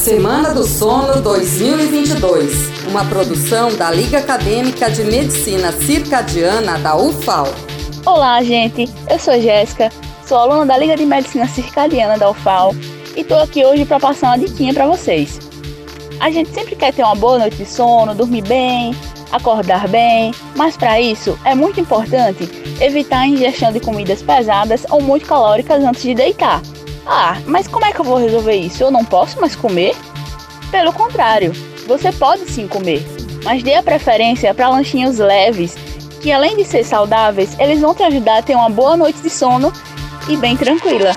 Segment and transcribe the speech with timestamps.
[0.00, 7.46] Semana do Sono 2022, uma produção da Liga Acadêmica de Medicina Circadiana da UFAL.
[8.06, 8.88] Olá, gente.
[9.10, 9.92] Eu sou Jéssica,
[10.26, 12.74] sou aluna da Liga de Medicina Circadiana da UFAL
[13.14, 15.38] e estou aqui hoje para passar uma diquinha para vocês.
[16.18, 18.94] A gente sempre quer ter uma boa noite de sono, dormir bem,
[19.30, 22.48] acordar bem, mas para isso é muito importante
[22.80, 26.62] evitar a ingestão de comidas pesadas ou muito calóricas antes de deitar.
[27.06, 28.82] Ah, mas como é que eu vou resolver isso?
[28.82, 29.96] Eu não posso mais comer?
[30.70, 31.52] Pelo contrário,
[31.86, 33.04] você pode sim comer,
[33.42, 35.74] mas dê a preferência para lanchinhos leves,
[36.20, 39.30] que além de ser saudáveis, eles vão te ajudar a ter uma boa noite de
[39.30, 39.72] sono
[40.28, 41.16] e bem tranquila.